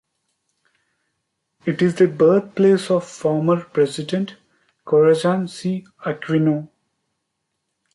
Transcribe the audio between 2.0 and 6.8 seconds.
birthplace of former President Corazon C. Aquino.